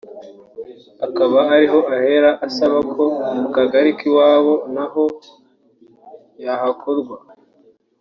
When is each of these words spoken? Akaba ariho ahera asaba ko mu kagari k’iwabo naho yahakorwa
Akaba 1.05 1.39
ariho 1.55 1.79
ahera 1.95 2.29
asaba 2.47 2.77
ko 2.93 3.03
mu 3.39 3.47
kagari 3.55 3.91
k’iwabo 3.97 4.53
naho 4.73 5.03
yahakorwa 6.43 7.15